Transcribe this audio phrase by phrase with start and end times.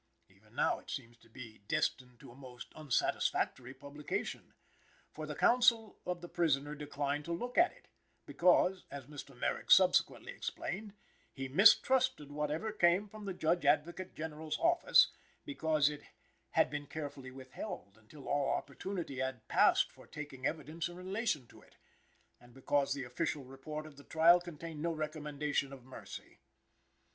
[0.29, 4.55] Even now it seems to be destined to a most unsatisfactory publication.
[5.13, 7.87] For the counsel of the prisoner decline to look at it,
[8.25, 9.37] because (as Mr.
[9.37, 10.93] Merrick subsequently explained),
[11.31, 15.09] "he mistrusted whatever came from the Judge Advocate General's office;"
[15.45, 16.01] because it
[16.57, 21.61] "had been carefully withheld until all opportunity had passed for taking evidence in relation to
[21.61, 21.75] it;"
[22.39, 26.39] and because the official report of the trial contained no recommendation of mercy.